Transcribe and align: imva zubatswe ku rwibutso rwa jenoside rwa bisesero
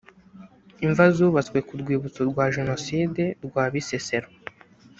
imva 0.85 1.05
zubatswe 1.17 1.57
ku 1.67 1.73
rwibutso 1.81 2.21
rwa 2.29 2.45
jenoside 2.55 3.23
rwa 3.45 3.63
bisesero 3.73 4.27